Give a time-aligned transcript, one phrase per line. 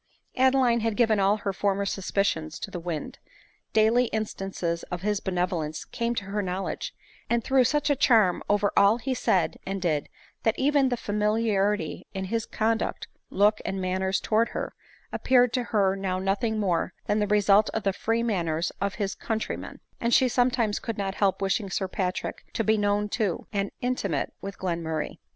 [0.35, 3.19] Adeline had given all her former suspicions to the wind;
[3.71, 6.95] daily instances of his benevolence came to her knowledge,
[7.29, 10.09] and threw such a charm over all he said and did,
[10.41, 14.73] that even the familiarity in his conduct, look and manner towards her,
[15.13, 19.13] appeared to her now nothing more than the result of the free manners of his
[19.13, 23.69] countrymen; and she sometimes could not help wishing Sir Patrick to be known to, and
[23.81, 25.19] intimate with Glenmurray.